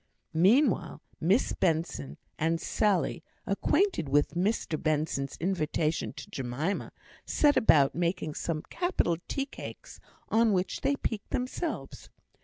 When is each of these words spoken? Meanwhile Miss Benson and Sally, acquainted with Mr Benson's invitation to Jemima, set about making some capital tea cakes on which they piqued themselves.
Meanwhile 0.33 0.99
Miss 1.19 1.53
Benson 1.53 2.17
and 2.39 2.59
Sally, 2.59 3.23
acquainted 3.45 4.09
with 4.09 4.33
Mr 4.33 4.81
Benson's 4.81 5.37
invitation 5.39 6.11
to 6.13 6.27
Jemima, 6.31 6.91
set 7.23 7.55
about 7.55 7.93
making 7.93 8.33
some 8.33 8.63
capital 8.71 9.17
tea 9.27 9.45
cakes 9.45 9.99
on 10.27 10.53
which 10.53 10.81
they 10.81 10.95
piqued 10.95 11.29
themselves. 11.29 12.09